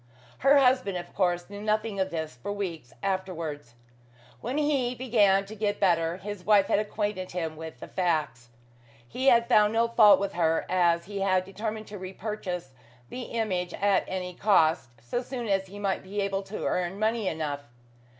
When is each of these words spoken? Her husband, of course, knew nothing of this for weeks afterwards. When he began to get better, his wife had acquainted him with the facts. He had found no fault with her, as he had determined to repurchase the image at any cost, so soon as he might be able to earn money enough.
Her 0.39 0.57
husband, 0.57 0.97
of 0.97 1.13
course, 1.13 1.47
knew 1.47 1.61
nothing 1.61 1.99
of 1.99 2.09
this 2.09 2.35
for 2.35 2.51
weeks 2.51 2.91
afterwards. 3.03 3.75
When 4.39 4.57
he 4.57 4.95
began 4.95 5.45
to 5.45 5.53
get 5.55 5.79
better, 5.79 6.17
his 6.17 6.43
wife 6.43 6.65
had 6.65 6.79
acquainted 6.79 7.33
him 7.33 7.55
with 7.55 7.79
the 7.79 7.87
facts. 7.87 8.49
He 9.07 9.27
had 9.27 9.47
found 9.47 9.73
no 9.73 9.87
fault 9.87 10.19
with 10.19 10.33
her, 10.33 10.65
as 10.67 11.05
he 11.05 11.19
had 11.19 11.45
determined 11.45 11.85
to 11.85 11.99
repurchase 11.99 12.73
the 13.09 13.21
image 13.25 13.75
at 13.75 14.03
any 14.07 14.33
cost, 14.33 14.89
so 15.03 15.21
soon 15.21 15.47
as 15.47 15.67
he 15.67 15.77
might 15.77 16.01
be 16.01 16.19
able 16.21 16.41
to 16.41 16.65
earn 16.65 16.97
money 16.97 17.27
enough. 17.27 17.65